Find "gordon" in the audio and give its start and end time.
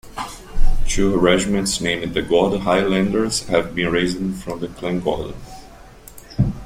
2.23-2.61, 4.99-5.35